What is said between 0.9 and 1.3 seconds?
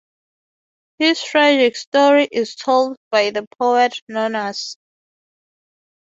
His